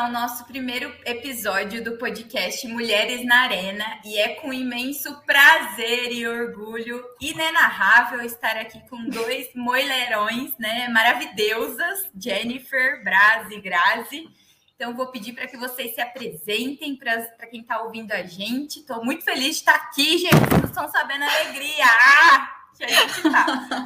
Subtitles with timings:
[0.00, 6.26] ao nosso primeiro episódio do podcast Mulheres na Arena e é com imenso prazer e
[6.26, 14.26] orgulho inenarrável estar aqui com dois moilerões, né, maravilhosas, Jennifer, Braz e Grazi.
[14.74, 18.78] Então, vou pedir para que vocês se apresentem para quem está ouvindo a gente.
[18.78, 20.32] Estou muito feliz de estar aqui, gente.
[20.32, 23.84] Vocês não estão sabendo a alegria ah, que a gente está.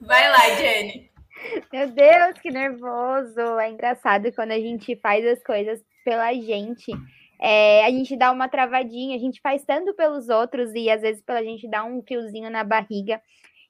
[0.00, 1.10] Vai lá, Jenny.
[1.72, 3.40] Meu Deus, que nervoso!
[3.60, 6.92] É engraçado quando a gente faz as coisas pela gente.
[7.40, 11.22] É, a gente dá uma travadinha, a gente faz tanto pelos outros e às vezes
[11.22, 13.20] pela gente dá um fiozinho na barriga.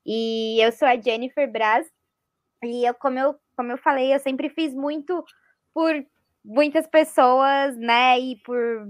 [0.07, 1.87] E eu sou a Jennifer Braz
[2.65, 5.25] e eu, como eu, como eu falei, eu sempre fiz muito
[5.75, 5.93] por
[6.45, 8.19] muitas pessoas, né?
[8.19, 8.89] E por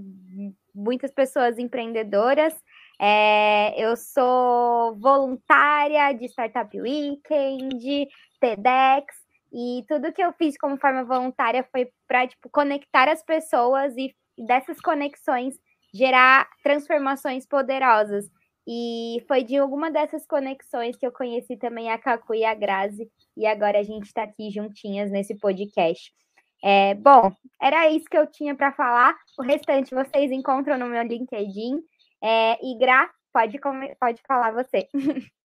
[0.73, 2.55] muitas pessoas empreendedoras.
[3.01, 8.07] É, eu sou voluntária de Startup Weekend,
[8.39, 9.15] TEDx,
[9.51, 14.15] e tudo que eu fiz como forma voluntária foi para tipo, conectar as pessoas e
[14.37, 15.55] dessas conexões
[15.93, 18.29] gerar transformações poderosas.
[18.67, 23.09] E foi de alguma dessas conexões que eu conheci também a Cacu e a Grazi,
[23.35, 26.13] e agora a gente está aqui juntinhas nesse podcast.
[26.63, 29.15] É, bom, era isso que eu tinha para falar.
[29.39, 31.81] O restante vocês encontram no meu LinkedIn.
[32.21, 33.57] É, e Gra, pode,
[33.99, 34.87] pode falar você.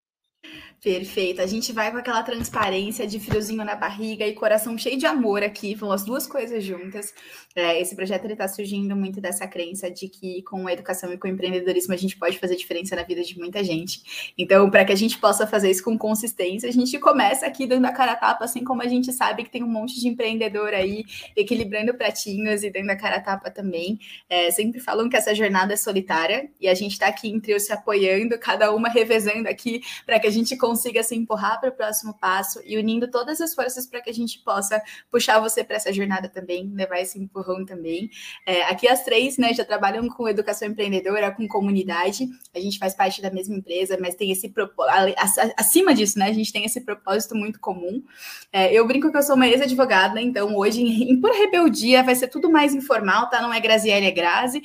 [0.83, 1.41] Perfeito.
[1.41, 5.41] A gente vai com aquela transparência de friozinho na barriga e coração cheio de amor
[5.41, 7.13] aqui, vão as duas coisas juntas.
[7.55, 11.25] É, esse projeto está surgindo muito dessa crença de que com a educação e com
[11.25, 14.33] o empreendedorismo a gente pode fazer diferença na vida de muita gente.
[14.37, 17.85] Então, para que a gente possa fazer isso com consistência, a gente começa aqui dando
[17.85, 20.73] a cara a tapa, assim como a gente sabe que tem um monte de empreendedor
[20.73, 23.97] aí equilibrando pratinhos e dando a cara a tapa também.
[24.29, 27.57] É, sempre falam que essa jornada é solitária e a gente está aqui em trio
[27.57, 31.71] se apoiando, cada uma revezando aqui para que a gente consiga se empurrar para o
[31.71, 34.81] próximo passo e unindo todas as forças para que a gente possa
[35.11, 38.09] puxar você para essa jornada também, levar esse empurrão também.
[38.45, 42.27] É, aqui as três, né, já trabalham com educação empreendedora, com comunidade.
[42.53, 45.15] A gente faz parte da mesma empresa, mas tem esse propósito,
[45.57, 48.03] acima disso, né, a gente tem esse propósito muito comum.
[48.51, 52.27] É, eu brinco que eu sou uma ex-advogada, então hoje, em, pura rebeldia, vai ser
[52.27, 53.41] tudo mais informal, tá?
[53.41, 54.61] Não é Graziele, é Grazi.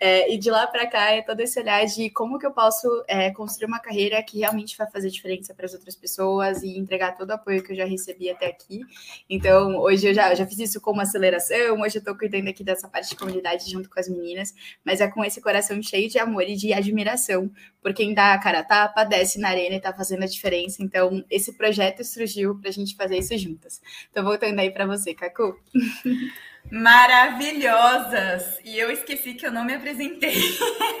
[0.00, 2.88] É, e de lá para cá é todo esse olhar de como que eu posso
[3.06, 7.16] é, construir uma carreira que realmente vai fazer diferença para as outras pessoas e entregar
[7.16, 8.80] todo o apoio que eu já recebi até aqui.
[9.28, 12.88] Então, hoje eu já, já fiz isso como aceleração, hoje eu estou cuidando aqui dessa
[12.88, 14.54] parte de comunidade junto com as meninas,
[14.84, 17.50] mas é com esse coração cheio de amor e de admiração
[17.82, 20.82] por quem dá a cara a tapa, desce na arena e está fazendo a diferença.
[20.82, 23.80] Então, esse projeto surgiu para a gente fazer isso juntas.
[24.10, 25.58] Então, voltando aí para você, Cacu.
[26.70, 28.60] Maravilhosas!
[28.64, 30.36] E eu esqueci que eu não me apresentei.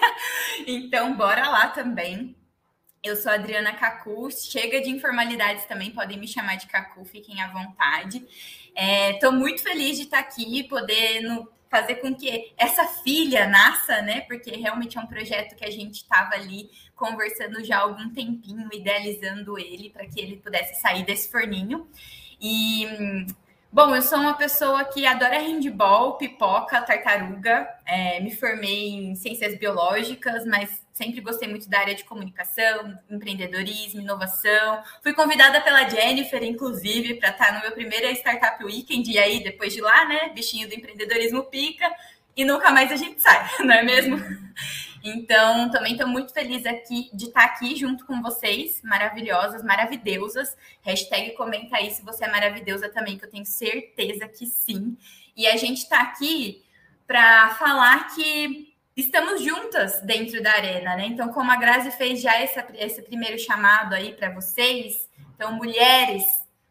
[0.66, 2.34] então, bora lá também.
[3.02, 7.48] Eu sou Adriana Cacu, chega de informalidades também, podem me chamar de Cacu, fiquem à
[7.48, 8.22] vontade.
[9.14, 11.22] Estou é, muito feliz de estar aqui, poder
[11.70, 14.20] fazer com que essa filha nasça, né?
[14.22, 18.68] Porque realmente é um projeto que a gente estava ali conversando já há algum tempinho,
[18.70, 21.88] idealizando ele para que ele pudesse sair desse forninho.
[22.38, 22.86] E
[23.72, 27.68] Bom, eu sou uma pessoa que adora handball, pipoca, tartaruga.
[27.86, 34.02] É, me formei em ciências biológicas, mas sempre gostei muito da área de comunicação, empreendedorismo,
[34.02, 34.82] inovação.
[35.02, 39.10] Fui convidada pela Jennifer, inclusive, para estar no meu primeiro Startup Weekend.
[39.10, 41.90] E aí, depois de lá, né, bichinho do empreendedorismo pica.
[42.36, 44.20] E nunca mais a gente sai, não é mesmo?
[45.02, 50.54] Então, também estou muito feliz aqui de estar aqui junto com vocês, maravilhosas, maravilhosas.
[50.82, 54.98] Hashtag comenta aí se você é maravilhosa também, que eu tenho certeza que sim.
[55.34, 56.62] E a gente está aqui
[57.06, 61.06] para falar que estamos juntas dentro da arena, né?
[61.06, 66.24] Então, como a Grazi fez já esse, esse primeiro chamado aí para vocês, então, mulheres,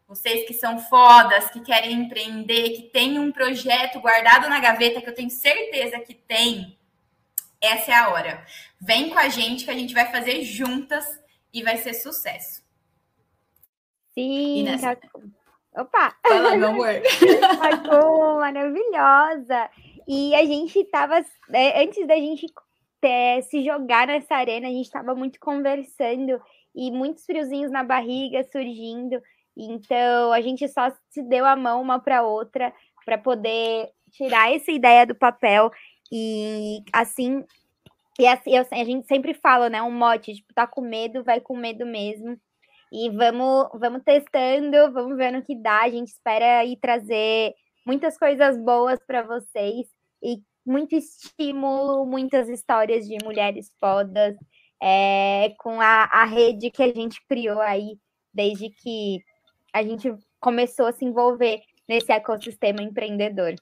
[0.07, 5.09] vocês que são fodas, que querem empreender, que têm um projeto guardado na gaveta, que
[5.09, 6.77] eu tenho certeza que tem,
[7.61, 8.45] essa é a hora.
[8.79, 11.05] Vem com a gente que a gente vai fazer juntas
[11.53, 12.63] e vai ser sucesso.
[14.13, 14.97] Sim, nessa...
[15.75, 16.15] opa!
[16.27, 17.01] Fala, meu amor.
[17.59, 19.69] Marcou, maravilhosa.
[20.11, 21.23] E a gente tava,
[21.53, 22.47] é, antes da gente
[23.03, 26.41] é, se jogar nessa arena, a gente estava muito conversando
[26.75, 29.21] e muitos friozinhos na barriga surgindo.
[29.55, 32.73] Então a gente só se deu a mão uma para outra
[33.05, 35.71] para poder tirar essa ideia do papel
[36.11, 37.45] e assim,
[38.17, 39.79] e assim eu, a gente sempre fala, né?
[39.83, 42.35] Um mote, tipo, tá com medo, vai com medo mesmo.
[42.91, 45.83] E vamos, vamos testando, vamos ver no que dá.
[45.83, 47.53] A gente espera aí trazer
[47.85, 54.35] muitas coisas boas para vocês e muito estímulo, muitas histórias de mulheres fodas,
[54.81, 57.97] é, com a, a rede que a gente criou aí
[58.33, 59.19] desde que
[59.73, 63.55] a gente começou a se envolver nesse ecossistema empreendedor.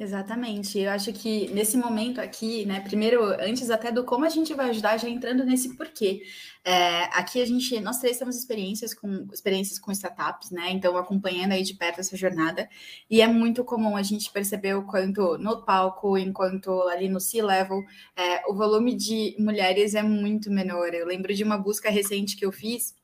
[0.00, 0.78] Exatamente.
[0.78, 4.70] Eu acho que nesse momento aqui, né, primeiro, antes até do como a gente vai
[4.70, 6.22] ajudar, já entrando nesse porquê.
[6.64, 10.70] É, aqui a gente, nós três temos experiências com experiências com startups, né?
[10.70, 12.68] Então, acompanhando aí de perto essa jornada.
[13.10, 17.82] E é muito comum a gente perceber o quanto no palco, enquanto ali no C-level,
[18.16, 20.94] é, o volume de mulheres é muito menor.
[20.94, 22.94] Eu lembro de uma busca recente que eu fiz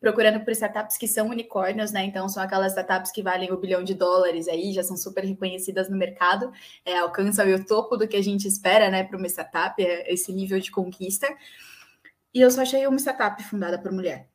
[0.00, 2.04] procurando por startups que são unicórnios, né?
[2.04, 5.88] Então, são aquelas startups que valem o bilhão de dólares aí, já são super reconhecidas
[5.88, 6.50] no mercado,
[6.84, 10.32] é, alcançam o topo do que a gente espera, né, para uma startup, é, esse
[10.32, 11.26] nível de conquista.
[12.34, 14.28] E eu só achei uma startup fundada por mulher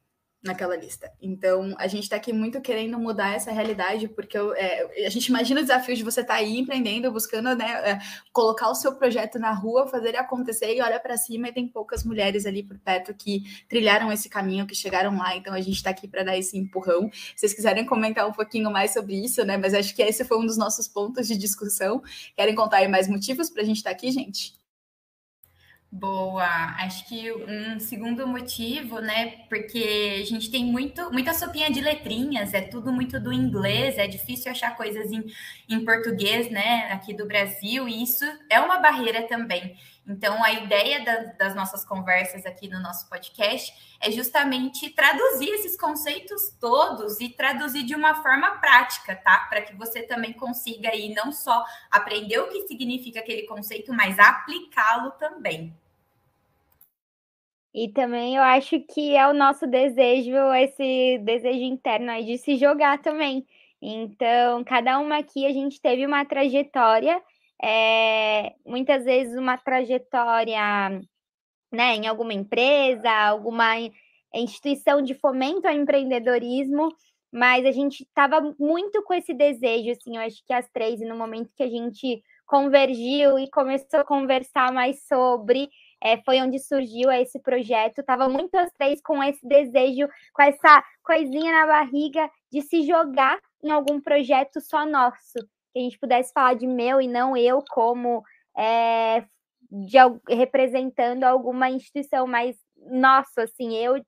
[0.43, 1.09] naquela lista.
[1.21, 5.27] Então, a gente está aqui muito querendo mudar essa realidade, porque eu, é, a gente
[5.27, 7.99] imagina o desafio de você estar tá aí empreendendo, buscando né, é,
[8.33, 11.67] colocar o seu projeto na rua, fazer ele acontecer e olha para cima e tem
[11.67, 15.35] poucas mulheres ali por perto que trilharam esse caminho, que chegaram lá.
[15.35, 17.09] Então, a gente está aqui para dar esse empurrão.
[17.13, 19.55] Se vocês quiserem comentar um pouquinho mais sobre isso, né?
[19.55, 22.01] Mas acho que esse foi um dos nossos pontos de discussão.
[22.35, 24.62] Querem contar aí mais motivos para a gente estar tá aqui, gente?
[25.95, 26.43] Boa.
[26.79, 29.45] Acho que um segundo motivo, né?
[29.47, 34.07] Porque a gente tem muito, muita sopinha de letrinhas, é tudo muito do inglês, é
[34.07, 35.23] difícil achar coisas em,
[35.69, 36.91] em português, né?
[36.91, 39.77] Aqui do Brasil, e isso é uma barreira também.
[40.07, 45.77] Então, a ideia da, das nossas conversas aqui no nosso podcast é justamente traduzir esses
[45.77, 49.45] conceitos todos e traduzir de uma forma prática, tá?
[49.47, 54.17] Para que você também consiga aí não só aprender o que significa aquele conceito, mas
[54.17, 55.82] aplicá-lo também.
[57.73, 62.55] E também eu acho que é o nosso desejo, esse desejo interno aí de se
[62.55, 63.45] jogar também.
[63.81, 67.21] Então, cada uma aqui a gente teve uma trajetória,
[67.61, 71.01] é, muitas vezes uma trajetória
[71.71, 73.75] né, em alguma empresa, alguma
[74.33, 76.89] instituição de fomento ao empreendedorismo,
[77.31, 81.05] mas a gente estava muito com esse desejo, assim, eu acho que as três, e
[81.05, 85.69] no momento que a gente convergiu e começou a conversar mais sobre,
[86.03, 87.99] é, foi onde surgiu esse projeto.
[87.99, 93.39] Estava muito as três com esse desejo, com essa coisinha na barriga de se jogar
[93.63, 95.39] em algum projeto só nosso,
[95.71, 98.21] que a gente pudesse falar de meu e não eu como
[98.55, 99.23] é,
[99.71, 99.97] de,
[100.29, 104.03] representando alguma instituição, mas nosso, assim, eu,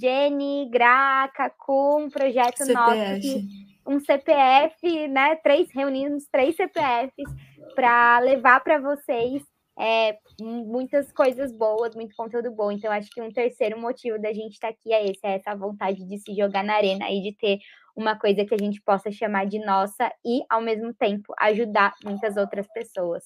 [0.00, 2.72] Jenny, Graca, com um projeto CPF.
[2.72, 3.46] nosso,
[3.86, 5.36] um CPF, né?
[5.36, 7.30] Três reunimos três CPFs
[7.74, 9.42] para levar para vocês
[9.78, 12.70] é, muitas coisas boas, muito conteúdo bom.
[12.70, 15.54] Então, acho que um terceiro motivo da gente estar tá aqui é esse, é essa
[15.54, 17.58] vontade de se jogar na arena e de ter
[17.96, 22.36] uma coisa que a gente possa chamar de nossa e, ao mesmo tempo, ajudar muitas
[22.36, 23.24] outras pessoas.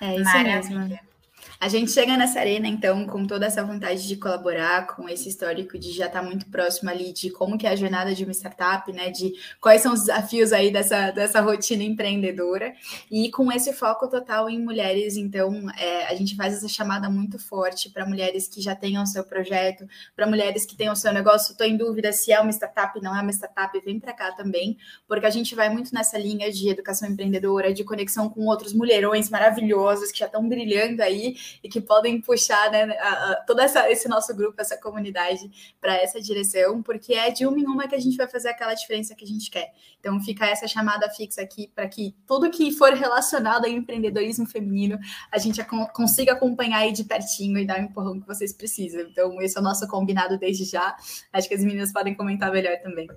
[0.00, 0.80] É isso Maravilha.
[0.80, 1.05] mesmo.
[1.58, 5.78] A gente chega nessa arena, então, com toda essa vontade de colaborar, com esse histórico
[5.78, 8.32] de já estar tá muito próximo ali de como que é a jornada de uma
[8.32, 9.10] startup, né?
[9.10, 12.74] De quais são os desafios aí dessa, dessa rotina empreendedora.
[13.10, 17.38] E com esse foco total em mulheres, então, é, a gente faz essa chamada muito
[17.38, 21.12] forte para mulheres que já tenham o seu projeto, para mulheres que tenham o seu
[21.12, 21.52] negócio.
[21.52, 24.76] Estou em dúvida se é uma startup, não é uma startup, vem para cá também,
[25.08, 29.30] porque a gente vai muito nessa linha de educação empreendedora, de conexão com outros mulherões
[29.30, 33.90] maravilhosos que já estão brilhando aí e que podem puxar né, a, a, todo essa,
[33.90, 35.50] esse nosso grupo, essa comunidade
[35.80, 38.74] para essa direção, porque é de uma em uma que a gente vai fazer aquela
[38.74, 39.72] diferença que a gente quer.
[39.98, 44.98] Então fica essa chamada fixa aqui para que tudo que for relacionado ao empreendedorismo feminino
[45.30, 49.02] a gente consiga acompanhar aí de pertinho e dar o empurrão que vocês precisam.
[49.02, 50.96] Então esse é o nosso combinado desde já.
[51.32, 53.08] Acho que as meninas podem comentar melhor também.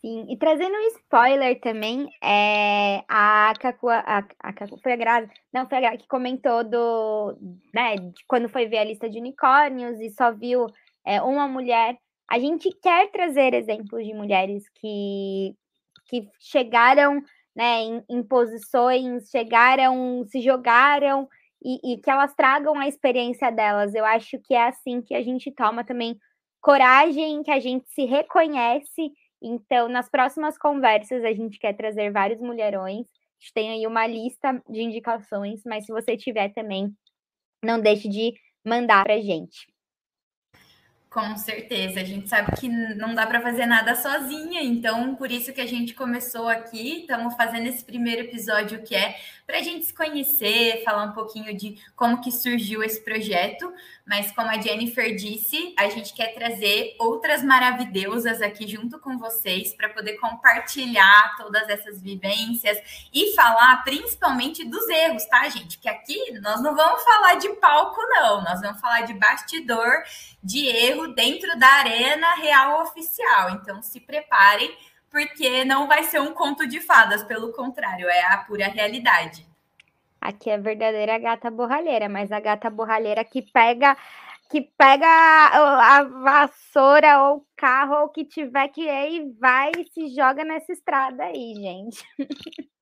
[0.00, 5.30] Sim, e trazendo um spoiler também, é, a Cacu, a, a Cacu, foi a Grazi,
[5.52, 7.36] não, foi a Grazi que comentou do,
[7.74, 10.66] né, de quando foi ver a lista de unicórnios e só viu
[11.04, 11.98] é, uma mulher.
[12.30, 15.54] A gente quer trazer exemplos de mulheres que,
[16.06, 17.22] que chegaram
[17.54, 21.28] né, em, em posições, chegaram, se jogaram
[21.62, 23.94] e, e que elas tragam a experiência delas.
[23.94, 26.16] Eu acho que é assim que a gente toma também
[26.60, 32.40] coragem, que a gente se reconhece então, nas próximas conversas, a gente quer trazer vários
[32.40, 33.06] mulherões.
[33.06, 36.94] A gente tem aí uma lista de indicações, mas se você tiver também,
[37.62, 39.66] não deixe de mandar para a gente.
[41.10, 45.52] Com certeza, a gente sabe que não dá para fazer nada sozinha, então por isso
[45.52, 49.86] que a gente começou aqui, estamos fazendo esse primeiro episódio que é para a gente
[49.86, 53.72] se conhecer, falar um pouquinho de como que surgiu esse projeto,
[54.10, 59.72] mas como a Jennifer disse, a gente quer trazer outras maravilhosas aqui junto com vocês
[59.72, 62.76] para poder compartilhar todas essas vivências
[63.14, 65.78] e falar principalmente dos erros, tá, gente?
[65.78, 70.02] Que aqui nós não vamos falar de palco, não, nós vamos falar de bastidor,
[70.42, 73.50] de erro dentro da arena real oficial.
[73.50, 74.76] Então se preparem
[75.08, 79.49] porque não vai ser um conto de fadas, pelo contrário, é a pura realidade.
[80.20, 83.96] Aqui é verdadeira gata borralheira, mas a gata borralheira que pega
[84.50, 89.70] que pega a vassoura ou o carro ou o que tiver que ir e vai
[89.78, 92.04] e se joga nessa estrada aí, gente.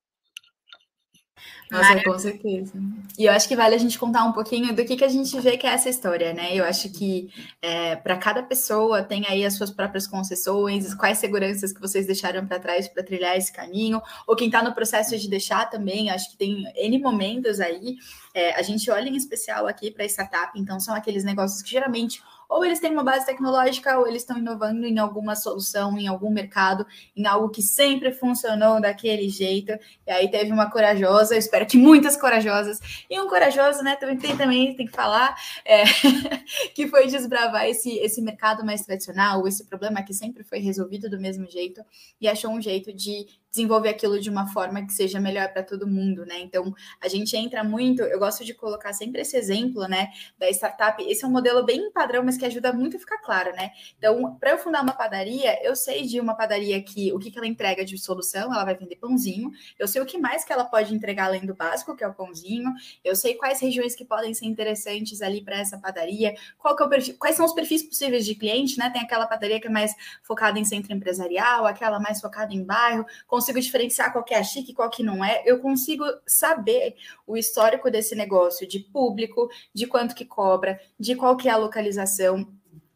[1.71, 2.73] Nossa, com certeza.
[3.19, 5.39] E eu acho que vale a gente contar um pouquinho do que, que a gente
[5.41, 6.55] vê que é essa história, né?
[6.55, 7.29] Eu acho que
[7.61, 12.47] é, para cada pessoa tem aí as suas próprias concessões, quais seguranças que vocês deixaram
[12.47, 16.31] para trás para trilhar esse caminho, ou quem está no processo de deixar também, acho
[16.31, 17.97] que tem N momentos aí.
[18.35, 22.23] É, a gente olha em especial aqui para startup, então são aqueles negócios que geralmente
[22.49, 26.31] ou eles têm uma base tecnológica, ou eles estão inovando em alguma solução, em algum
[26.31, 29.73] mercado, em algo que sempre funcionou daquele jeito.
[30.07, 32.79] E aí teve uma corajosa, eu espero que muitas corajosas,
[33.11, 33.97] e um corajoso, né?
[33.97, 35.85] Também tem, também tem que falar, é,
[36.75, 41.21] que foi desbravar esse, esse mercado mais tradicional, esse problema que sempre foi resolvido do
[41.21, 41.83] mesmo jeito,
[42.19, 45.87] e achou um jeito de desenvolver aquilo de uma forma que seja melhor para todo
[45.87, 46.39] mundo, né?
[46.41, 51.03] Então, a gente entra muito, eu gosto de colocar sempre esse exemplo, né, da startup.
[51.03, 53.71] Esse é um modelo bem padrão, mas que ajuda muito a ficar claro, né?
[53.97, 57.39] Então, para eu fundar uma padaria, eu sei de uma padaria que o que, que
[57.39, 59.51] ela entrega de solução, ela vai vender pãozinho.
[59.79, 62.15] Eu sei o que mais que ela pode entregar além do básico, que é o
[62.15, 62.73] pãozinho.
[63.05, 66.87] Eu sei quais regiões que podem ser interessantes ali para essa padaria, qual que é
[66.87, 68.91] o perfil, quais são os perfis possíveis de cliente, né?
[68.91, 73.05] Tem aquela padaria que é mais focada em centro empresarial, aquela mais focada em bairro,
[73.39, 77.91] consigo diferenciar qual que é chique qual que não é, eu consigo saber o histórico
[77.91, 82.47] desse negócio de público, de quanto que cobra, de qual que é a localização,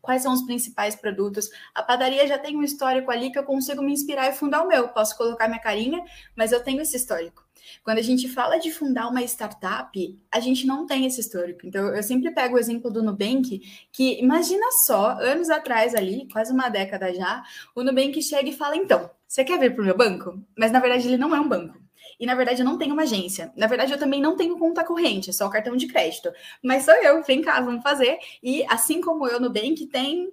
[0.02, 1.49] quais são os principais produtos.
[1.75, 4.68] A padaria já tem um histórico ali que eu consigo me inspirar e fundar o
[4.68, 4.88] meu.
[4.88, 6.04] Posso colocar minha carinha,
[6.37, 7.42] mas eu tenho esse histórico.
[7.85, 11.61] Quando a gente fala de fundar uma startup, a gente não tem esse histórico.
[11.64, 13.61] Então, eu sempre pego o exemplo do Nubank,
[13.92, 17.42] que imagina só, anos atrás ali, quase uma década já,
[17.75, 20.42] o Nubank chega e fala: então, você quer vir para o meu banco?
[20.59, 21.82] Mas na verdade ele não é um banco.
[22.19, 23.52] E na verdade eu não tenho uma agência.
[23.57, 26.31] Na verdade eu também não tenho conta corrente, é só cartão de crédito.
[26.62, 28.19] Mas sou eu, vem cá, vamos fazer.
[28.42, 30.33] E assim como eu no Nubank tem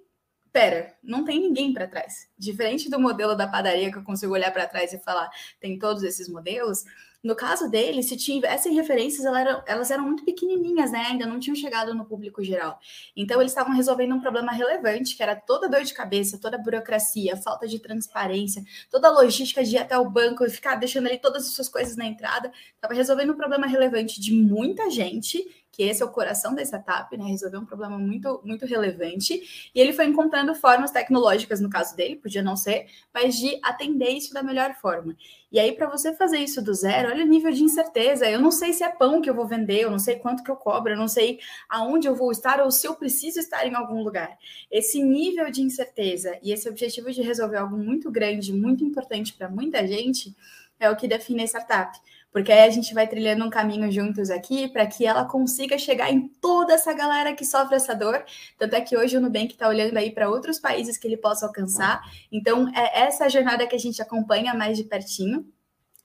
[0.52, 2.28] pera, não tem ninguém para trás.
[2.38, 5.30] Diferente do modelo da padaria que eu consigo olhar para trás e falar,
[5.60, 6.84] tem todos esses modelos,
[7.22, 11.04] no caso dele, se tivessem referências, elas eram, elas eram muito pequenininhas, né?
[11.10, 12.78] Ainda não tinham chegado no público geral.
[13.14, 17.36] Então, eles estavam resolvendo um problema relevante, que era toda dor de cabeça, toda burocracia,
[17.36, 21.18] falta de transparência, toda a logística de ir até o banco e ficar deixando ali
[21.18, 22.50] todas as suas coisas na entrada.
[22.74, 25.44] Estava resolvendo um problema relevante de muita gente
[25.80, 27.24] que esse é o coração da startup, né?
[27.24, 29.70] Resolver um problema muito, muito relevante.
[29.74, 32.84] E ele foi encontrando formas tecnológicas, no caso dele, podia não ser,
[33.14, 35.16] mas de atender isso da melhor forma.
[35.50, 38.28] E aí, para você fazer isso do zero, olha o nível de incerteza.
[38.28, 40.50] Eu não sei se é pão que eu vou vender, eu não sei quanto que
[40.50, 43.74] eu cobro, eu não sei aonde eu vou estar ou se eu preciso estar em
[43.74, 44.36] algum lugar.
[44.70, 49.48] Esse nível de incerteza e esse objetivo de resolver algo muito grande, muito importante para
[49.48, 50.36] muita gente,
[50.78, 51.98] é o que define a startup
[52.32, 56.10] porque aí a gente vai trilhando um caminho juntos aqui para que ela consiga chegar
[56.10, 58.24] em toda essa galera que sofre essa dor.
[58.58, 61.46] Tanto é que hoje o Nubank está olhando aí para outros países que ele possa
[61.46, 62.00] alcançar.
[62.30, 65.46] Então, é essa jornada que a gente acompanha mais de pertinho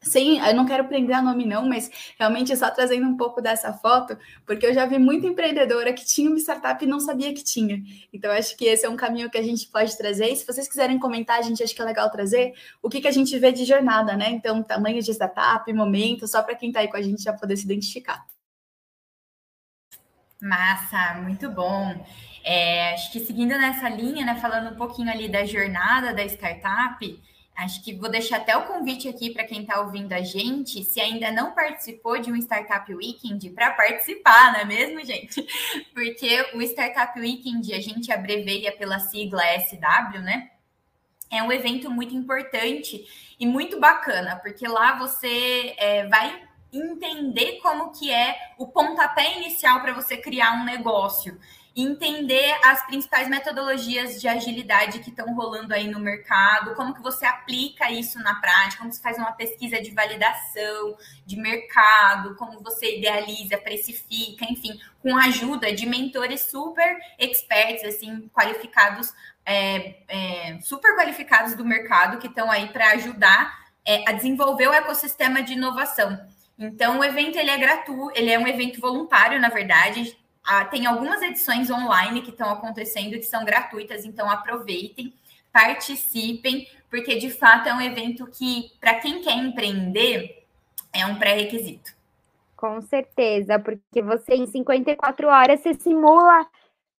[0.02, 3.74] sem, eu não quero prender a nome não, mas realmente só trazendo um pouco dessa
[3.74, 7.44] foto, porque eu já vi muita empreendedora que tinha uma startup e não sabia que
[7.44, 7.82] tinha.
[8.14, 10.28] Então acho que esse é um caminho que a gente pode trazer.
[10.28, 13.08] E se vocês quiserem comentar, a gente acha que é legal trazer o que, que
[13.08, 14.30] a gente vê de jornada, né?
[14.30, 17.58] Então, tamanho de startup, momento, só para quem está aí com a gente já poder
[17.58, 18.26] se identificar.
[20.42, 21.96] Massa, muito bom.
[22.44, 27.20] É, acho que seguindo nessa linha, né, falando um pouquinho ali da jornada da startup,
[27.56, 31.00] Acho que vou deixar até o convite aqui para quem está ouvindo a gente, se
[31.00, 35.42] ainda não participou de um Startup Weekend, para participar, não é mesmo, gente?
[35.96, 40.52] Porque o Startup Weekend, a gente abreveia pela sigla SW, né?
[41.32, 43.06] É um evento muito importante
[43.40, 49.82] e muito bacana, porque lá você é, vai entender como que é o pontapé inicial
[49.82, 51.40] para você criar um negócio
[51.76, 57.26] entender as principais metodologias de agilidade que estão rolando aí no mercado, como que você
[57.26, 62.98] aplica isso na prática, como você faz uma pesquisa de validação de mercado, como você
[62.98, 69.14] idealiza, precifica, enfim, com a ajuda de mentores super experts, assim, qualificados,
[69.46, 74.74] é, é, super qualificados do mercado, que estão aí para ajudar é, a desenvolver o
[74.74, 76.18] ecossistema de inovação.
[76.58, 80.86] Então, o evento ele é gratuito, ele é um evento voluntário, na verdade, ah, tem
[80.86, 85.14] algumas edições online que estão acontecendo que são gratuitas, então aproveitem,
[85.52, 90.46] participem, porque de fato é um evento que, para quem quer empreender,
[90.94, 91.94] é um pré-requisito.
[92.56, 96.48] Com certeza, porque você em 54 horas você simula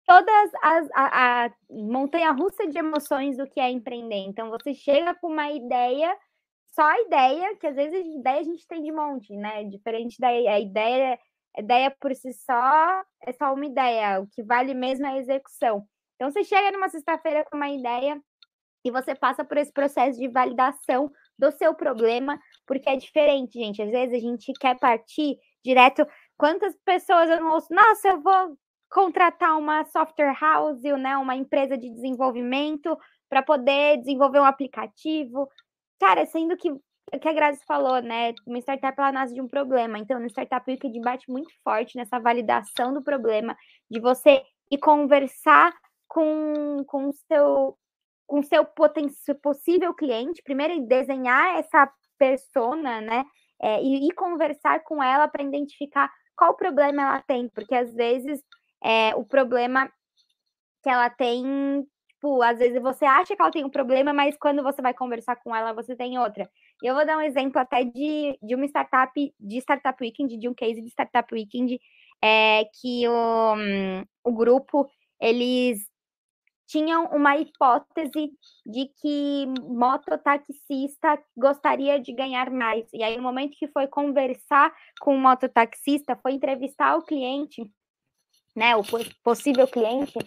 [0.07, 4.25] todas as a, a montanha russa de emoções do que é empreender.
[4.27, 6.17] Então você chega com uma ideia,
[6.73, 9.65] só a ideia, que às vezes a ideia a gente tem de monte, né?
[9.65, 11.19] Diferente da a ideia,
[11.61, 15.87] ideia por si só é só uma ideia, o que vale mesmo é a execução.
[16.15, 18.21] Então você chega numa sexta-feira com uma ideia
[18.85, 23.83] e você passa por esse processo de validação do seu problema, porque é diferente, gente.
[23.83, 26.07] Às vezes a gente quer partir direto.
[26.39, 27.67] Quantas pessoas eu não ouço?
[27.71, 28.57] Nossa, eu vou
[28.91, 32.97] contratar uma software house, né, uma empresa de desenvolvimento
[33.29, 35.49] para poder desenvolver um aplicativo.
[35.99, 36.71] Cara, sendo que
[37.13, 38.35] o que a Grazi falou, né?
[38.47, 39.99] Uma startup ela nasce de um problema.
[39.99, 43.57] Então, no Startup Week debate muito forte nessa validação do problema,
[43.91, 45.73] de você ir conversar
[46.09, 47.77] com, com seu
[48.27, 48.67] com seu
[49.41, 53.25] possível cliente, primeiro desenhar essa persona, né?
[53.63, 58.43] É, e, e conversar com ela para identificar qual problema ela tem, porque às vezes
[58.83, 59.91] é, o problema
[60.83, 64.63] que ela tem, tipo, às vezes você acha que ela tem um problema, mas quando
[64.63, 66.49] você vai conversar com ela, você tem outra.
[66.83, 70.55] Eu vou dar um exemplo até de, de uma startup, de Startup Weekend, de um
[70.55, 71.79] case de Startup Weekend,
[72.23, 73.55] é, que o,
[74.25, 74.89] o grupo,
[75.21, 75.87] eles
[76.67, 78.31] tinham uma hipótese
[78.67, 82.87] de que mototaxista gostaria de ganhar mais.
[82.93, 87.63] E aí, no momento que foi conversar com o mototaxista, foi entrevistar o cliente,
[88.57, 88.83] né, o
[89.23, 90.19] possível cliente,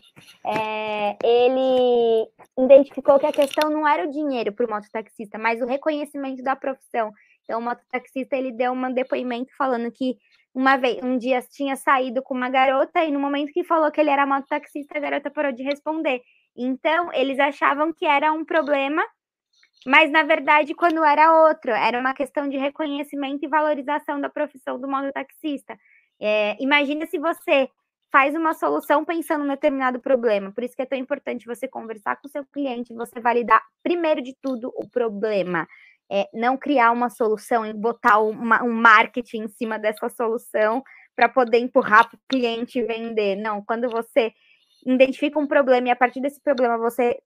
[0.45, 5.65] é, ele identificou que a questão não era o dinheiro para o mototaxista, mas o
[5.65, 7.11] reconhecimento da profissão.
[7.43, 10.15] Então, o mototaxista ele deu um depoimento falando que
[10.53, 13.99] uma vez, um dia tinha saído com uma garota e no momento que falou que
[13.99, 16.21] ele era mototaxista, a garota parou de responder.
[16.55, 19.03] Então, eles achavam que era um problema,
[19.87, 24.79] mas na verdade, quando era outro, era uma questão de reconhecimento e valorização da profissão
[24.79, 25.75] do mototaxista.
[26.21, 27.69] É, imagina se você
[28.11, 30.51] faz uma solução pensando em determinado problema.
[30.51, 34.21] Por isso que é tão importante você conversar com o seu cliente, você validar, primeiro
[34.21, 35.67] de tudo, o problema
[36.11, 40.83] é, não criar uma solução e botar uma, um marketing em cima dessa solução
[41.15, 43.35] para poder empurrar para o cliente vender.
[43.35, 44.33] Não, quando você
[44.85, 47.19] identifica um problema e a partir desse problema você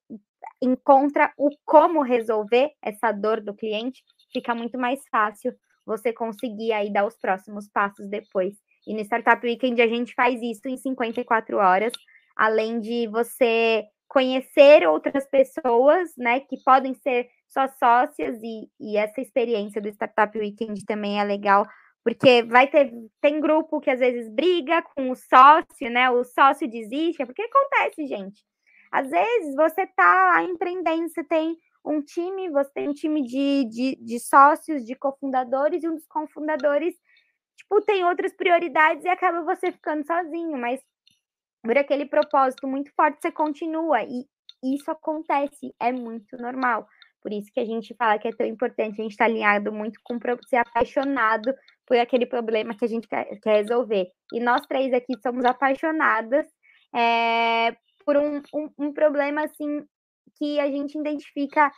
[0.62, 4.04] encontra o como resolver essa dor do cliente,
[4.34, 5.54] fica muito mais fácil
[5.86, 8.56] você conseguir aí dar os próximos passos depois.
[8.86, 11.94] E no Startup Weekend a gente faz isso em 54 horas,
[12.36, 19.22] além de você conhecer outras pessoas, né, que podem ser só sócias e, e essa
[19.22, 21.66] experiência do Startup Weekend também é legal,
[22.04, 22.92] porque vai ter
[23.22, 26.10] tem grupo que às vezes briga com o sócio, né?
[26.10, 28.44] O sócio desiste, é porque acontece, gente.
[28.92, 33.96] Às vezes você tá empreendendo, você tem um time, você tem um time de, de,
[34.02, 36.94] de sócios, de cofundadores, e um dos cofundadores,
[37.58, 40.82] tipo, tem outras prioridades e acaba você ficando sozinho, mas
[41.62, 44.26] por aquele propósito muito forte, você continua, e
[44.64, 46.88] isso acontece, é muito normal.
[47.22, 49.72] Por isso que a gente fala que é tão importante a gente estar tá alinhado
[49.72, 51.54] muito com ser apaixonado
[51.88, 54.08] por aquele problema que a gente quer, quer resolver.
[54.34, 56.46] E nós três aqui somos apaixonadas
[56.94, 57.72] é,
[58.06, 59.86] por um, um, um problema assim
[60.38, 61.72] que a gente identifica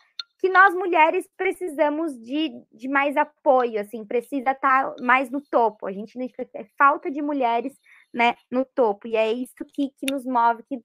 [0.45, 5.87] que nós mulheres precisamos de, de mais apoio, assim, precisa estar tá mais no topo.
[5.87, 6.13] A gente
[6.53, 7.73] é falta de mulheres
[8.13, 9.07] né, no topo.
[9.07, 10.77] E é isso que, que nos move, que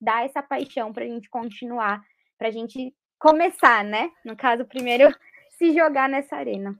[0.00, 2.00] dá essa paixão para a gente continuar,
[2.38, 4.08] para a gente começar, né?
[4.24, 5.12] No caso, primeiro
[5.58, 6.78] se jogar nessa arena.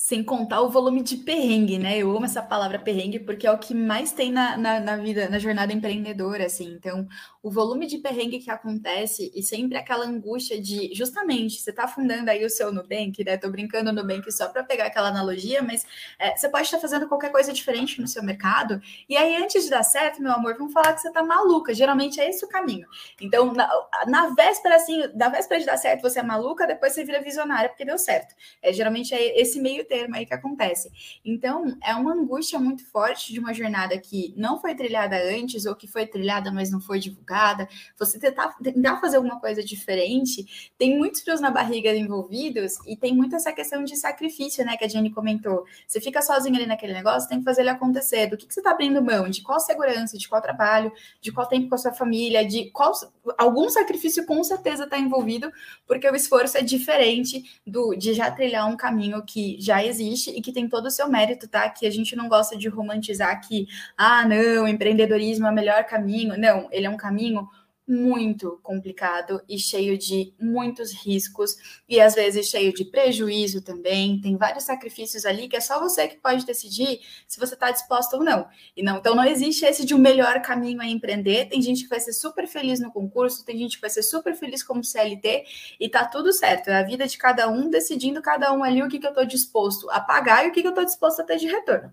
[0.00, 1.98] Sem contar o volume de perrengue, né?
[1.98, 5.28] Eu amo essa palavra perrengue porque é o que mais tem na, na, na, vida,
[5.28, 6.72] na jornada empreendedora, assim.
[6.72, 7.08] Então,
[7.42, 12.30] o volume de perrengue que acontece e sempre aquela angústia de, justamente, você tá fundando
[12.30, 13.36] aí o seu Nubank, né?
[13.36, 15.84] Tô brincando no Nubank só para pegar aquela analogia, mas
[16.16, 18.80] é, você pode estar fazendo qualquer coisa diferente no seu mercado.
[19.08, 21.74] E aí, antes de dar certo, meu amor, vão falar que você tá maluca.
[21.74, 22.86] Geralmente é esse o caminho.
[23.20, 23.68] Então, na,
[24.06, 27.68] na véspera, assim, da véspera de dar certo, você é maluca, depois você vira visionária
[27.68, 28.32] porque deu certo.
[28.62, 30.90] É, geralmente é esse meio termo aí que acontece.
[31.24, 35.74] Então, é uma angústia muito forte de uma jornada que não foi trilhada antes, ou
[35.74, 37.68] que foi trilhada, mas não foi divulgada.
[37.98, 43.14] Você tentar, tentar fazer alguma coisa diferente, tem muitos frios na barriga envolvidos e tem
[43.14, 45.64] muito essa questão de sacrifício, né, que a Jenny comentou.
[45.86, 48.26] Você fica sozinho ali naquele negócio, tem que fazer ele acontecer.
[48.26, 49.28] Do que, que você está abrindo mão?
[49.28, 52.92] De qual segurança, de qual trabalho, de qual tempo com a sua família, de qual.
[53.36, 55.50] Algum sacrifício com certeza está envolvido,
[55.86, 60.40] porque o esforço é diferente do de já trilhar um caminho que já existe e
[60.40, 61.68] que tem todo o seu mérito, tá?
[61.68, 66.38] Que a gente não gosta de romantizar que, ah, não, empreendedorismo é o melhor caminho.
[66.38, 67.48] Não, ele é um caminho
[67.88, 71.56] muito complicado e cheio de muitos riscos
[71.88, 74.20] e às vezes cheio de prejuízo também.
[74.20, 78.14] Tem vários sacrifícios ali que é só você que pode decidir se você está disposto
[78.14, 78.46] ou não.
[78.76, 81.46] E não, então não existe esse de um melhor caminho a empreender.
[81.46, 84.34] Tem gente que vai ser super feliz no concurso, tem gente que vai ser super
[84.34, 85.44] feliz como CLT
[85.80, 86.68] e tá tudo certo.
[86.68, 89.24] É a vida de cada um decidindo cada um ali o que, que eu estou
[89.24, 91.92] disposto a pagar e o que, que eu estou disposto a ter de retorno.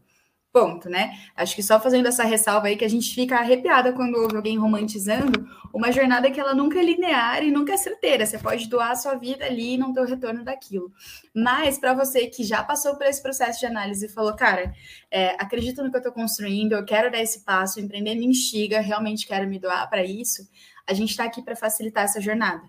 [0.56, 1.20] Ponto, né?
[1.36, 4.58] Acho que só fazendo essa ressalva aí que a gente fica arrepiada quando ouve alguém
[4.58, 8.26] romantizando uma jornada que ela nunca é linear e nunca é certeira.
[8.26, 10.94] Você pode doar a sua vida ali e não ter o retorno daquilo.
[11.36, 14.74] Mas para você que já passou por esse processo de análise e falou, cara,
[15.12, 18.80] é, acredito no que eu estou construindo, eu quero dar esse passo, empreender me instiga,
[18.80, 20.48] realmente quero me doar para isso,
[20.88, 22.64] a gente está aqui para facilitar essa jornada.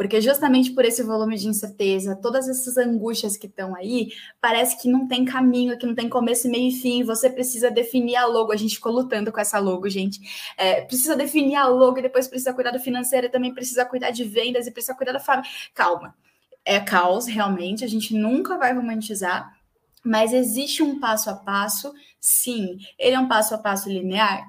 [0.00, 4.08] Porque justamente por esse volume de incerteza, todas essas angústias que estão aí,
[4.40, 7.04] parece que não tem caminho, que não tem começo, meio e fim.
[7.04, 8.50] Você precisa definir a logo.
[8.50, 10.18] A gente ficou lutando com essa logo, gente.
[10.56, 14.10] É, precisa definir a logo e depois precisa cuidar do financeiro, e também precisa cuidar
[14.10, 15.50] de vendas e precisa cuidar da família.
[15.74, 16.14] Calma.
[16.64, 17.84] É caos, realmente.
[17.84, 19.54] A gente nunca vai romantizar.
[20.04, 22.78] Mas existe um passo a passo, sim.
[22.98, 24.44] Ele é um passo a passo linear?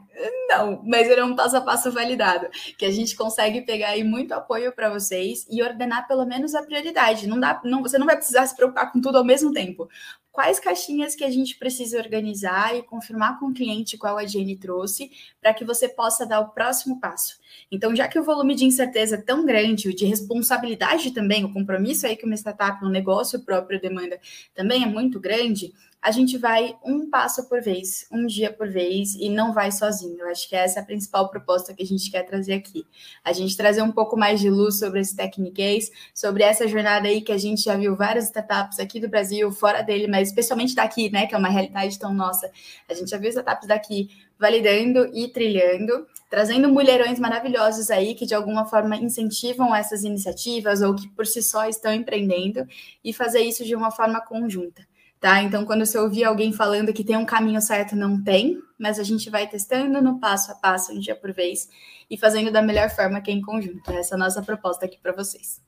[0.48, 4.04] Não, mas ele é um passo a passo validado, que a gente consegue pegar aí
[4.04, 7.28] muito apoio para vocês e ordenar pelo menos a prioridade.
[7.28, 9.90] Não dá, não, você não vai precisar se preocupar com tudo ao mesmo tempo.
[10.32, 14.56] Quais caixinhas que a gente precisa organizar e confirmar com o cliente qual a Jenny
[14.56, 17.38] trouxe para que você possa dar o próximo passo.
[17.70, 21.52] Então, já que o volume de incerteza é tão grande, o de responsabilidade também, o
[21.52, 24.20] compromisso aí que uma startup, um negócio próprio demanda
[24.56, 29.14] também é muito grande, a gente vai um passo por vez, um dia por vez
[29.14, 30.20] e não vai sozinho.
[30.20, 32.88] Eu acho que essa é a principal proposta que a gente quer trazer aqui.
[33.24, 37.22] A gente trazer um pouco mais de luz sobre esse Techniquez, sobre essa jornada aí
[37.22, 41.12] que a gente já viu várias startups aqui do Brasil, fora dele, mas especialmente daqui,
[41.12, 42.50] né, que é uma realidade tão nossa.
[42.90, 44.10] A gente já viu startups daqui
[44.40, 50.96] validando e trilhando, trazendo mulherões maravilhosos aí que de alguma forma incentivam essas iniciativas ou
[50.96, 52.66] que por si só estão empreendendo
[53.04, 54.90] e fazer isso de uma forma conjunta
[55.22, 55.42] tá?
[55.44, 59.04] Então, quando você ouvir alguém falando que tem um caminho certo, não tem, mas a
[59.04, 61.70] gente vai testando no passo a passo, um dia por vez,
[62.10, 63.92] e fazendo da melhor forma que é em conjunto.
[63.92, 65.62] Essa é a nossa proposta aqui para vocês.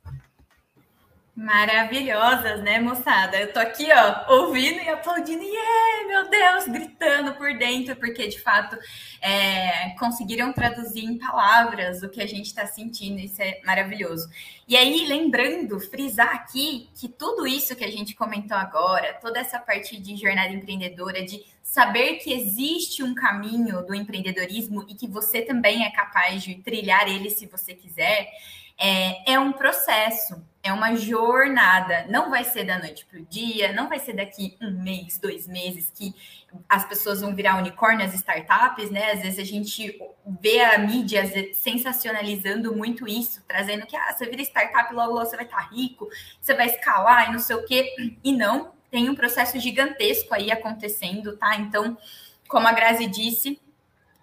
[1.36, 3.38] Maravilhosas, né, moçada?
[3.38, 8.28] Eu tô aqui, ó, ouvindo e aplaudindo, e yeah, meu Deus, gritando por dentro, porque
[8.28, 8.78] de fato
[9.20, 14.30] é, conseguiram traduzir em palavras o que a gente está sentindo, isso é maravilhoso.
[14.68, 19.58] E aí, lembrando, frisar aqui que tudo isso que a gente comentou agora, toda essa
[19.58, 25.42] parte de jornada empreendedora, de saber que existe um caminho do empreendedorismo e que você
[25.42, 28.30] também é capaz de trilhar ele se você quiser
[28.78, 32.06] é, é um processo, é uma jornada.
[32.08, 35.46] Não vai ser da noite para o dia, não vai ser daqui um mês, dois
[35.46, 36.16] meses que
[36.70, 39.12] as pessoas vão virar unicórnio, as startups, né?
[39.12, 40.00] Às vezes a gente
[40.42, 41.24] vê a mídia
[41.54, 46.08] sensacionalizando muito isso, trazendo que ah, você vira startup, logo, logo você vai estar rico,
[46.40, 48.16] você vai escalar e não sei o quê.
[48.24, 51.58] E não, tem um processo gigantesco aí acontecendo, tá?
[51.58, 51.98] Então,
[52.48, 53.60] como a Grazi disse,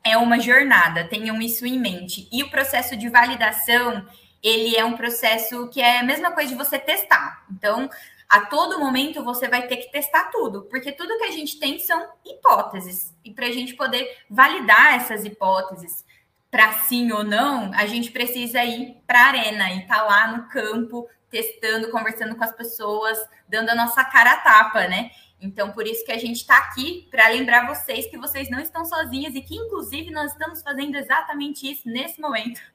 [0.02, 2.26] é uma jornada, tenham isso em mente.
[2.32, 4.06] E o processo de validação,
[4.42, 7.44] ele é um processo que é a mesma coisa de você testar.
[7.50, 7.88] Então,
[8.28, 11.78] a todo momento você vai ter que testar tudo, porque tudo que a gente tem
[11.78, 13.12] são hipóteses.
[13.24, 16.04] E para a gente poder validar essas hipóteses
[16.50, 20.26] para sim ou não, a gente precisa ir para a arena e estar tá lá
[20.28, 25.10] no campo, testando, conversando com as pessoas, dando a nossa cara a tapa, né?
[25.40, 28.84] Então, por isso que a gente está aqui para lembrar vocês que vocês não estão
[28.84, 32.60] sozinhas e que, inclusive, nós estamos fazendo exatamente isso nesse momento.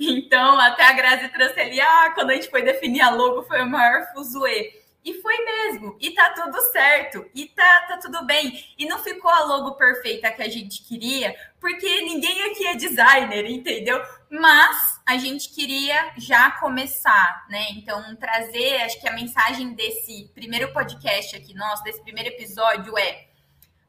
[0.00, 3.62] Então, até a Grazi trouxe ali, ah, quando a gente foi definir a logo, foi
[3.62, 4.82] o maior fuzuê.
[5.04, 8.64] E foi mesmo, e tá tudo certo, e tá, tá tudo bem.
[8.78, 13.50] E não ficou a logo perfeita que a gente queria, porque ninguém aqui é designer,
[13.50, 14.00] entendeu?
[14.30, 17.66] Mas a gente queria já começar, né?
[17.72, 23.26] Então, trazer, acho que a mensagem desse primeiro podcast aqui, nosso, desse primeiro episódio é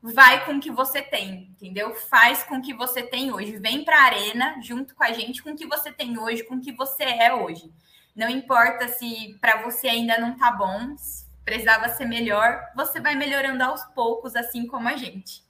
[0.02, 1.96] vai com o que você tem, entendeu?
[1.96, 3.58] Faz com o que você tem hoje.
[3.58, 6.56] Vem para a arena junto com a gente com o que você tem hoje, com
[6.56, 7.72] o que você é hoje.
[8.14, 10.96] Não importa se para você ainda não tá bom,
[11.46, 15.43] precisava ser melhor, você vai melhorando aos poucos, assim como a gente.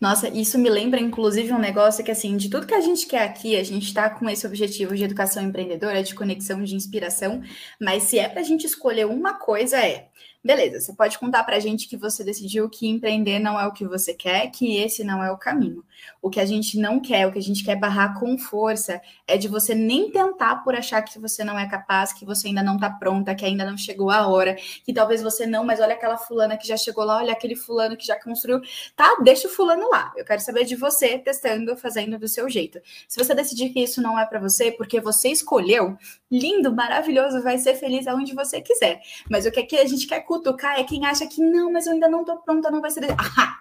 [0.00, 3.22] Nossa, isso me lembra, inclusive, um negócio que, assim, de tudo que a gente quer
[3.22, 7.42] aqui, a gente está com esse objetivo de educação empreendedora, de conexão, de inspiração,
[7.80, 10.08] mas se é para a gente escolher uma coisa, é
[10.42, 13.72] beleza, você pode contar para a gente que você decidiu que empreender não é o
[13.72, 15.84] que você quer, que esse não é o caminho.
[16.22, 19.36] O que a gente não quer, o que a gente quer barrar com força, é
[19.36, 22.74] de você nem tentar por achar que você não é capaz, que você ainda não
[22.74, 26.16] está pronta, que ainda não chegou a hora, que talvez você não, mas olha aquela
[26.16, 28.60] fulana que já chegou lá, olha aquele fulano que já construiu.
[28.96, 30.12] Tá, deixa o fulano lá.
[30.16, 32.80] Eu quero saber de você testando, fazendo do seu jeito.
[33.08, 35.96] Se você decidir que isso não é para você, porque você escolheu,
[36.30, 39.00] lindo, maravilhoso, vai ser feliz aonde você quiser.
[39.28, 41.86] Mas o que, é que a gente quer cutucar é quem acha que não, mas
[41.86, 43.00] eu ainda não tô pronta, não vai ser.
[43.42, 43.58] Ah,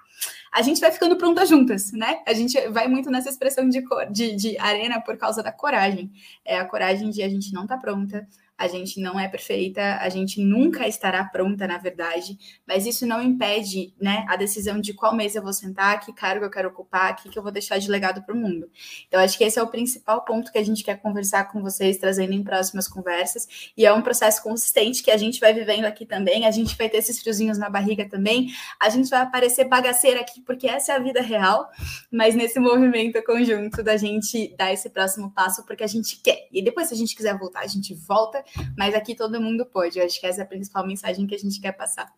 [0.52, 2.22] a gente vai ficando pronta juntas, né?
[2.26, 6.12] A gente vai muito nessa expressão de, de, de arena por causa da coragem.
[6.44, 8.28] É a coragem de a gente não tá pronta,
[8.60, 13.24] a gente não é perfeita, a gente nunca estará pronta, na verdade, mas isso não
[13.24, 17.14] impede né, a decisão de qual mesa eu vou sentar, que cargo eu quero ocupar,
[17.14, 18.70] o que eu vou deixar de legado para o mundo.
[19.08, 21.98] Então, acho que esse é o principal ponto que a gente quer conversar com vocês,
[21.98, 26.06] trazendo em próximas conversas, e é um processo consistente que a gente vai vivendo aqui
[26.06, 30.20] também, a gente vai ter esses friozinhos na barriga também, a gente vai aparecer bagaceira
[30.20, 31.70] aqui, porque essa é a vida real,
[32.12, 36.62] mas nesse movimento conjunto da gente dar esse próximo passo, porque a gente quer, e
[36.62, 38.44] depois, se a gente quiser voltar, a gente volta,
[38.78, 40.00] mas aqui todo mundo pode.
[40.00, 42.12] Eu acho que essa é a principal mensagem que a gente quer passar.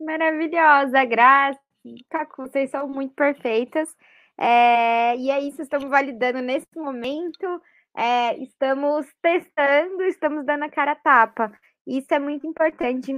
[0.00, 1.60] Maravilhosa, Graça.
[2.10, 3.88] Cacu, vocês são muito perfeitas.
[4.38, 7.60] É, e é isso, estamos validando nesse momento,
[7.96, 11.52] é, estamos testando, estamos dando a cara a tapa.
[11.86, 13.12] Isso é muito importante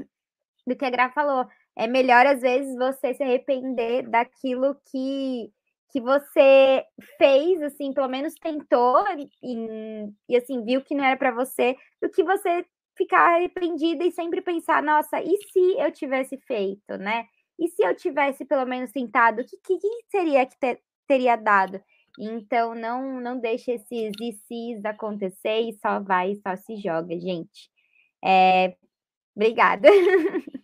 [0.66, 1.46] do que a Gra falou.
[1.76, 5.52] É melhor, às vezes, você se arrepender daquilo que
[5.90, 6.84] que você
[7.18, 9.04] fez, assim, pelo menos tentou
[9.42, 12.64] e, e assim, viu que não era para você, do que você
[12.96, 17.24] ficar arrependida e sempre pensar, nossa, e se eu tivesse feito, né?
[17.58, 21.36] E se eu tivesse pelo menos tentado, o que, que, que, seria que ter, teria
[21.36, 21.80] dado?
[22.18, 27.70] Então, não não deixe esses e se's acontecer e só vai, só se joga, gente.
[28.24, 28.76] É,
[29.36, 29.88] obrigada.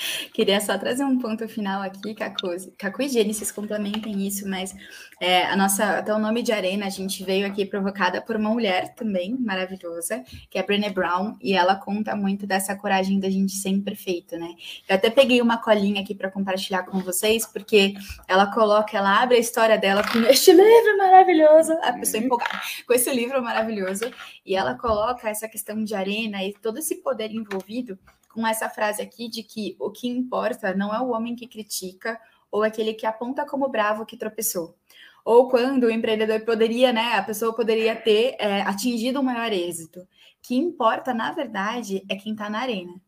[0.32, 2.48] Queria só trazer um ponto final aqui, Cacu.
[2.76, 4.74] Cacu e Gênesis complementem isso, mas
[5.20, 8.50] é, a nossa, até o nome de Arena, a gente veio aqui provocada por uma
[8.50, 13.28] mulher também maravilhosa, que é a Brené Brown, e ela conta muito dessa coragem da
[13.28, 14.54] gente ser imperfeito, né?
[14.88, 17.94] Eu até peguei uma colinha aqui para compartilhar com vocês, porque
[18.26, 22.94] ela coloca, ela abre a história dela com este livro maravilhoso, a pessoa empolgada, com
[22.94, 24.10] esse livro maravilhoso,
[24.44, 27.98] e ela coloca essa questão de arena e todo esse poder envolvido
[28.32, 32.18] com essa frase aqui de que o que importa não é o homem que critica
[32.50, 34.76] ou aquele que aponta como bravo que tropeçou.
[35.24, 40.00] Ou quando o empreendedor poderia, né, a pessoa poderia ter é, atingido um maior êxito.
[40.00, 40.06] O
[40.42, 43.00] que importa, na verdade, é quem está na arena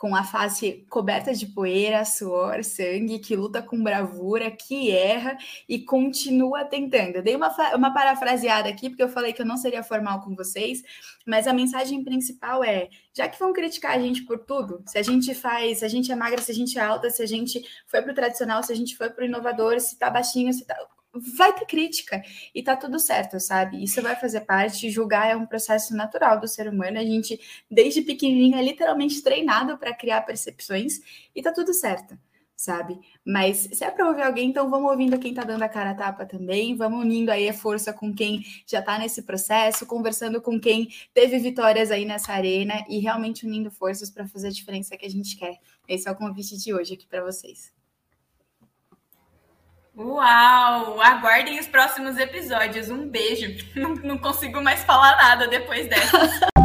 [0.00, 5.36] com a face coberta de poeira, suor, sangue, que luta com bravura, que erra
[5.68, 7.16] e continua tentando.
[7.16, 10.34] Eu dei uma, uma parafraseada aqui, porque eu falei que eu não seria formal com
[10.34, 10.82] vocês,
[11.26, 15.02] mas a mensagem principal é: já que vão criticar a gente por tudo, se a
[15.02, 17.62] gente faz, se a gente é magra, se a gente é alta, se a gente
[17.86, 20.64] foi para o tradicional, se a gente foi para o inovador, se tá baixinho, se
[20.64, 20.76] tá
[21.14, 22.22] vai ter crítica
[22.54, 23.82] e tá tudo certo, sabe?
[23.82, 24.90] Isso vai fazer parte.
[24.90, 26.98] Julgar é um processo natural do ser humano.
[26.98, 31.00] A gente, desde pequenininho, é literalmente treinado para criar percepções
[31.34, 32.18] e tá tudo certo,
[32.54, 32.98] sabe?
[33.24, 35.94] Mas se é para ouvir alguém, então vamos ouvindo quem tá dando a cara a
[35.94, 36.76] tapa também.
[36.76, 41.38] Vamos unindo aí a força com quem já tá nesse processo, conversando com quem teve
[41.38, 45.36] vitórias aí nessa arena e realmente unindo forças para fazer a diferença que a gente
[45.36, 45.58] quer.
[45.88, 47.79] Esse é o convite de hoje aqui para vocês.
[50.02, 50.98] Uau!
[51.02, 52.88] Aguardem os próximos episódios.
[52.88, 53.54] Um beijo.
[54.02, 56.59] Não, consigo mais falar nada depois dessa.